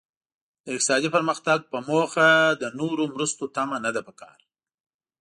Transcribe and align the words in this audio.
د 0.63 0.65
اقتصادي 0.75 1.09
پرمختګ 1.15 1.59
په 1.71 1.77
موخه 1.89 2.29
د 2.61 2.63
نورو 2.79 3.03
مرستو 3.13 3.43
تمه 3.55 3.77
نده 3.85 4.01
پکار. 4.07 4.39